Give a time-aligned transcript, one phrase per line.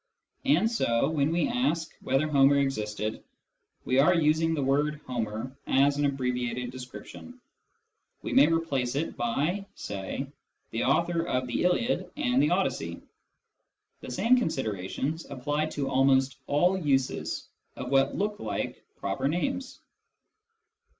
[0.45, 3.23] And so, when we ask whether Homer existed,
[3.85, 7.39] we are using the word" Homer" as an abbreviated description:
[8.23, 10.25] we may replace it by (say)"
[10.71, 12.99] the author of the Iliad and the Odyssey."
[13.99, 19.81] The same considerations apply to almost all uses of what look like proper names.